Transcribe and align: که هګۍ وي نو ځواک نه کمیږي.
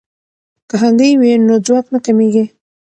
که 0.67 0.75
هګۍ 0.81 1.11
وي 1.19 1.31
نو 1.47 1.55
ځواک 1.65 1.85
نه 1.93 1.99
کمیږي. 2.05 2.45